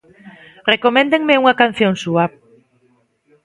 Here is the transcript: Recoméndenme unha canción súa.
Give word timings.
Recoméndenme 0.71 1.39
unha 1.41 1.57
canción 1.61 1.93
súa. 2.03 2.25